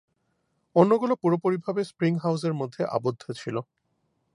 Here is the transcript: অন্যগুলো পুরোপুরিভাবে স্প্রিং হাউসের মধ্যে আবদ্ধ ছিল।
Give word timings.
অন্যগুলো 0.75 1.13
পুরোপুরিভাবে 1.15 1.81
স্প্রিং 1.83 2.13
হাউসের 2.23 2.53
মধ্যে 2.53 2.81
আবদ্ধ 2.95 3.23
ছিল। 3.31 3.55